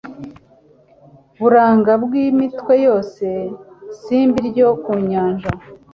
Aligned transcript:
buranga 1.39 1.91
bw'imitwe 2.03 2.73
yose, 2.85 3.25
simbi 3.99 4.39
ryo 4.49 4.69
ku 4.83 4.93
nyanja 5.09 5.49